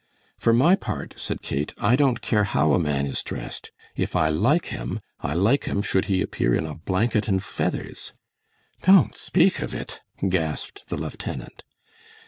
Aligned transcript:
"For 0.39 0.51
my 0.51 0.73
part," 0.73 1.13
said 1.15 1.43
Kate, 1.43 1.75
"I 1.77 1.95
don't 1.95 2.21
care 2.23 2.43
how 2.45 2.73
a 2.73 2.79
man 2.79 3.05
is 3.05 3.21
dressed; 3.21 3.69
if 3.95 4.15
I 4.15 4.29
like 4.29 4.69
him, 4.73 4.99
I 5.19 5.35
like 5.35 5.65
him 5.65 5.83
should 5.83 6.05
he 6.05 6.23
appear 6.23 6.55
in 6.55 6.65
a 6.65 6.73
blanket 6.73 7.27
and 7.27 7.37
feathers." 7.43 8.11
"Don't 8.81 9.15
speak 9.15 9.59
of 9.59 9.75
it," 9.75 10.01
gasped 10.27 10.87
the 10.89 10.97
lieutenant. 10.97 11.61